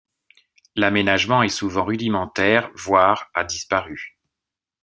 [0.75, 4.17] L'aménagement est souvent rudimentaire voire a disparu.